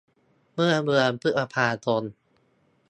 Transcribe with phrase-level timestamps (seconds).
[0.53, 2.03] เมื่อเดีอนพฤษภาคม